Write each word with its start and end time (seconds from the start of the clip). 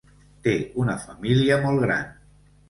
Té 0.47 0.53
una 0.83 0.95
família 1.03 1.61
molt 1.67 1.85
gran. 1.85 2.11